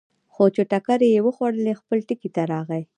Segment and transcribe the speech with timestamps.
[0.33, 2.81] خو چې ټکرې یې وخوړلې، خپل ټکي ته راغی.